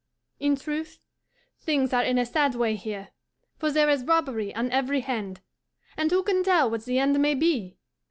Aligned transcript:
In 0.39 0.55
truth, 0.55 0.99
things 1.59 1.93
are 1.93 2.01
in 2.01 2.17
a 2.17 2.25
sad 2.25 2.55
way 2.55 2.75
here, 2.75 3.09
for 3.59 3.69
there 3.69 3.87
is 3.87 4.03
robbery 4.03 4.51
on 4.55 4.71
every 4.71 5.01
hand, 5.01 5.41
and 5.95 6.09
who 6.09 6.23
can 6.23 6.43
tell 6.43 6.71
what 6.71 6.85
the 6.85 6.97
end 6.97 7.21
may 7.21 7.35
be? 7.35 7.77